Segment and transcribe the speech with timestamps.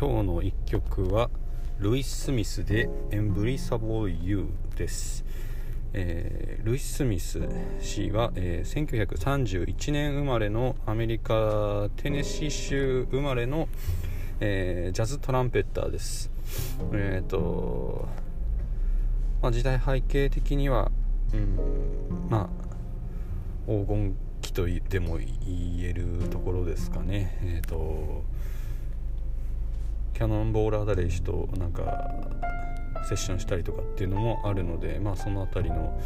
[0.00, 1.28] 今日の1曲は
[1.80, 5.24] ルイス・スミスで「エンブリサボー・ユー」です、
[5.92, 7.40] えー、ルイス・スミス
[7.80, 13.68] 氏は、えー、1931年生まれのアメリカテネシー州生まれの、
[14.38, 16.30] えー、ジャズトランペッターです。
[16.92, 18.06] えっ、ー、と、
[19.42, 20.92] まあ、時代背景的には、
[21.34, 21.58] うん、
[22.30, 22.48] まあ
[23.66, 27.36] 黄金期とでも言えるところですかね。
[27.42, 28.22] えっ、ー、と
[30.18, 32.10] キャノンボール・アダレイ氏となんか
[33.08, 36.02] セッションしたりとかっていうのもあるのでまあその辺りの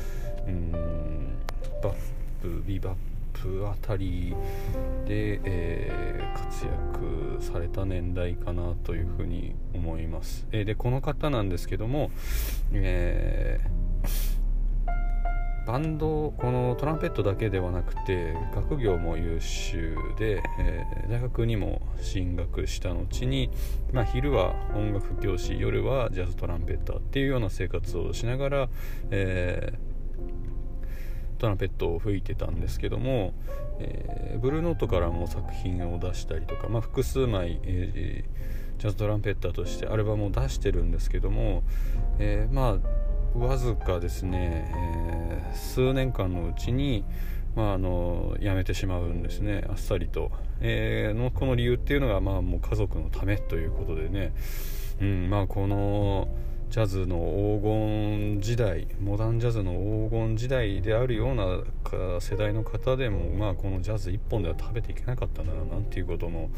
[0.46, 1.38] うん
[1.82, 1.94] バッ
[2.42, 2.94] プビバッ
[3.32, 4.34] プあたり
[5.06, 12.10] で、えー、活躍された年代かなというふうに思います、えー、でこの方なんですけども、
[12.74, 13.81] えー
[15.66, 23.50] バンドこのトランペットだけではなくて学業も優秀で、えー、大学にも進学した後に、
[23.92, 28.68] まあ、昼は音楽教師夜はジャズトランペッターっていうような生活をしながら、
[29.10, 33.32] えー、トランペットを吹いてたんですけども、
[33.78, 41.62] えー、ブルーノートからも作品を出したりとか、まあ、複数枚、えー、ジャズトランペッターとしてアルバムを出してるんですけども、
[42.18, 47.04] え、まあわずかですね、えー、数年間のうちに、
[47.56, 50.30] まあ、あの辞めてしまうんですねあっさりと、
[50.60, 54.34] えー、のこの理由っていうのが、まあ、もう家族のためということでね、
[55.00, 56.28] うんまあ、この
[56.68, 57.16] ジャズの
[57.60, 59.72] 黄金時代モダンジャズの
[60.10, 61.60] 黄金時代であるような
[62.20, 66.50] 世代の方でも、まあ、このジャズ1本では食べていけなかったんだななんていうことも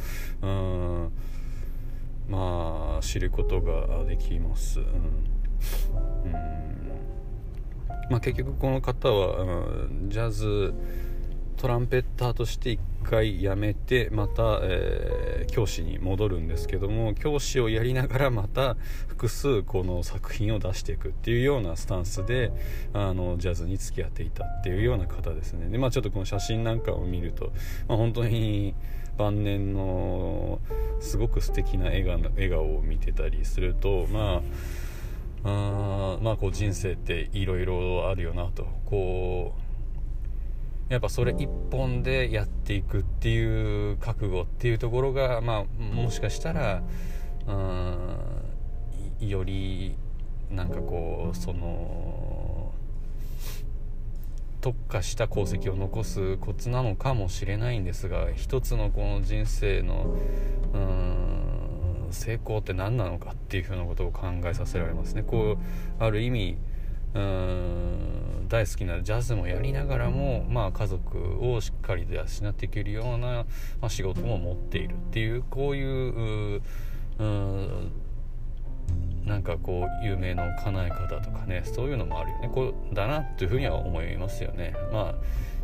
[0.43, 1.13] うん
[2.29, 4.81] まあ知ることができます。
[4.81, 5.44] うん。
[8.11, 9.67] まあ、結局この方は、
[10.09, 10.75] ジャズ
[11.57, 18.77] トランペッターとして1回辞めてまた、えー、教師に戻るんですけども教師をやりながらまた
[19.07, 22.53] 複数この作品を出していくっていうようなスタンスで
[22.93, 25.69] あのジャズに付き合っていたっていうような方ですね。
[25.71, 27.53] で、まあ、ちょっとこの写真なんかを見ると、
[27.89, 28.75] まあ、本当に
[29.17, 30.59] 晩年の
[31.01, 34.43] すごく素敵な笑顔笑顔を見てたりするとまあ
[35.45, 39.55] あまあこう人生っていろいろあるよなとこ
[40.91, 46.83] うやっぱそれ一本でやっていくっていう覚悟っていうところがまあもしかしたら
[49.21, 49.97] より
[50.51, 52.73] なんかこうその
[54.61, 60.17] 特化した功績を残すコツなのかもしれないんですが一つのこの人生の
[60.73, 61.54] うん
[62.15, 65.23] 成功って何なのかっていうふうなことを考えさせられますね。
[65.23, 66.57] こうある意味
[67.15, 73.45] うん大好きなジャズもやりながらも、まあ、家族をしっかり養っていけるような、
[73.81, 76.63] まあ、仕事も持っているっていうこういう
[77.19, 77.93] うん
[79.25, 82.51] なんかこう有名の叶え方とかねそういうのもあるよね。
[82.53, 84.75] こうだなというふうには思いますよね。
[84.93, 85.15] まあ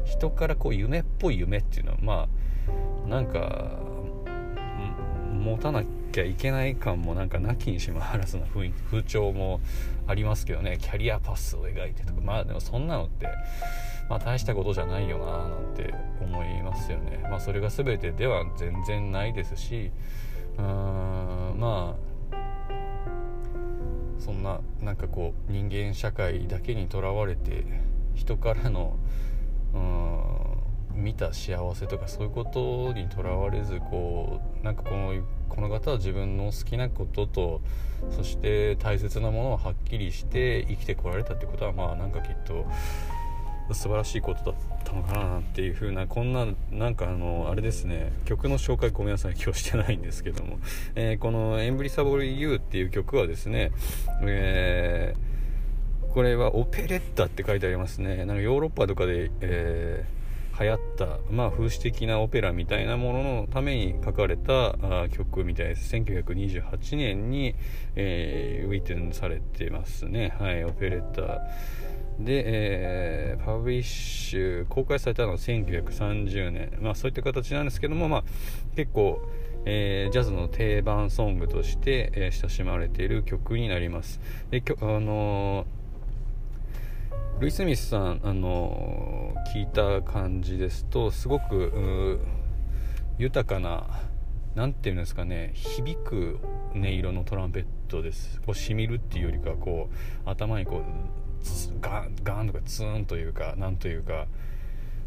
[0.05, 2.28] 人からこう夢っぽい夢っていうのはま
[3.05, 3.71] あなんか
[5.32, 9.60] 持たなきゃいけない感もなんかなきにしもあらずな雰囲気風潮も
[10.06, 10.78] ありますけどね。
[10.81, 12.21] キャリアパスを描いてとか。
[12.21, 13.28] まあでもそんなのって
[14.09, 17.20] まあ大したことじゃないよななんて思いますよね。
[17.31, 19.91] まあそれが全てでは全然ないですし
[20.59, 22.10] うーんまあ
[24.19, 27.65] そんななんかこう人間社会だけにとらわれて
[28.15, 28.99] 人からの
[29.72, 30.50] うん
[31.00, 35.15] 見た幸せとかそういうことにとらわれずこうなんかこの
[35.49, 37.61] この方は自分の好きなことと
[38.11, 42.66] そして大切なものをはっきりして生きてこられたってことはまあなんかきっと
[43.75, 50.59] 素晴らしいことだったのかなっていう風なこんななんかあのあれですね曲の紹介ごめんなさい今日してないんですけども、
[50.94, 53.71] えー、この「エンブリサボル・ユー」っていう曲はですね、
[54.22, 58.25] えー、これはオペレッタって書いてありますね。
[58.25, 60.19] なんかヨーロッパとかで、えー
[60.60, 64.75] 流行った、まあ、風刺的なオペラみたいなもののために書かれた
[65.11, 65.96] 曲みたいです。
[65.96, 67.55] 1928年に、
[67.96, 70.35] えー、ウィテンされてますね。
[70.38, 71.40] はいオペレッター。
[72.20, 76.79] で、えー、パブリッシュ公開されたのは1930年。
[76.82, 78.25] まあそういった形なんですけどもまあ
[78.76, 79.20] 結構
[79.67, 84.20] えー、ジャズの定番ソングとして、えー、親しまれている曲になります。
[84.50, 85.80] であのー
[87.40, 92.20] ルイ・スミスさん、あの聞いた感じですとすごく
[93.16, 93.87] 豊かな
[94.54, 96.38] 何て言うんですかね響く
[96.75, 99.88] 音色のトランペットですこうしみるっていうよりかこ
[100.26, 104.26] う頭にこうガンガンとかツーンというかなんというか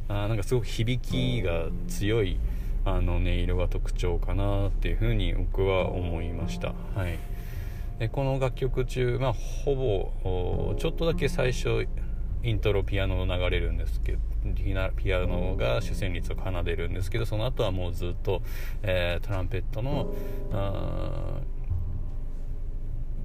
[0.07, 2.39] あなんかすごく響きが強い
[2.83, 6.74] あの音色が特徴かなっていうふうに僕は思いました。
[6.95, 7.19] はい
[8.00, 11.88] でこの楽曲中、まあ、ほぼちょっとだけ最初
[12.44, 14.19] イントロピアノ流れるんですけど
[14.95, 18.42] ピアノが主旋律を奏でるんですけどその後はもうずっと、
[18.81, 20.13] えー、トランペットの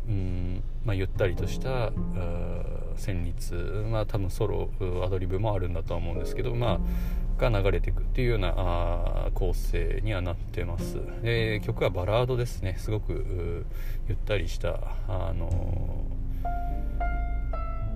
[0.08, 1.90] うんまあ、ゆったりとした
[2.96, 3.54] 旋律
[3.90, 4.70] まあ多分ソロ
[5.04, 6.80] アドリブもあるんだとは思うんですけどまあ
[7.38, 12.74] が流れていくっていうようなあ構成にはなってます、えー、曲はバラードですね。
[12.78, 13.64] すごく
[14.08, 16.17] ゆったりしたあのー、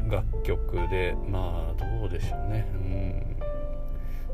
[0.08, 2.70] 楽曲でまあどうでしょうね。
[2.74, 3.36] うん。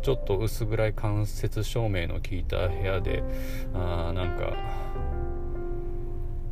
[0.00, 3.22] ちょっと薄暗い間接照明の効いた部屋で
[3.74, 4.52] あなんか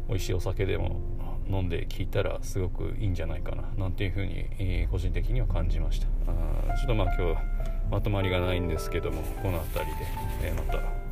[0.08, 1.00] 美味しいお酒でも
[1.48, 6.06] 飲んで聞いたらすごくいいんじゃないかななんていうふうに、えー、個人的には感じました。
[6.26, 7.42] あちょっとまあ今日は
[7.90, 9.98] まとまりがないんですけどもこの辺りで、
[10.42, 11.05] えー、また